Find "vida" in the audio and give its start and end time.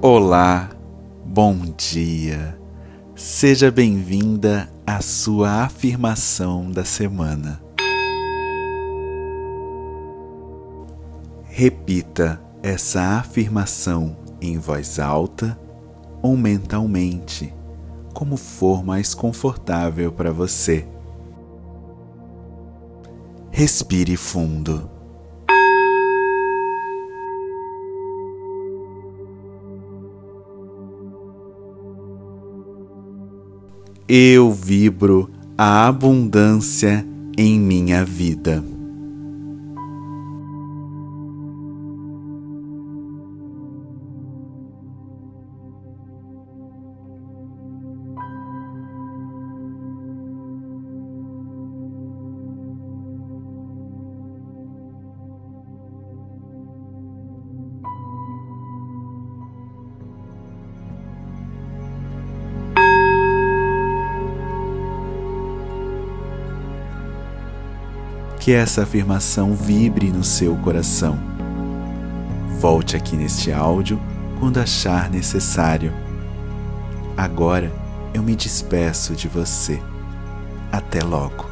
38.06-38.64